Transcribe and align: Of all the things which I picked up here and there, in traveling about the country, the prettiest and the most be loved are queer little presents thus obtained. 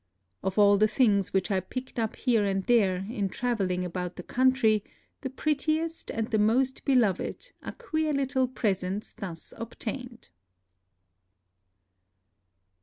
Of 0.41 0.57
all 0.57 0.79
the 0.79 0.87
things 0.87 1.31
which 1.31 1.51
I 1.51 1.59
picked 1.59 1.99
up 1.99 2.15
here 2.15 2.43
and 2.43 2.63
there, 2.63 3.05
in 3.11 3.29
traveling 3.29 3.85
about 3.85 4.15
the 4.15 4.23
country, 4.23 4.83
the 5.21 5.29
prettiest 5.29 6.09
and 6.09 6.27
the 6.31 6.39
most 6.39 6.83
be 6.85 6.95
loved 6.95 7.51
are 7.61 7.73
queer 7.73 8.11
little 8.11 8.47
presents 8.47 9.13
thus 9.13 9.53
obtained. 9.57 10.29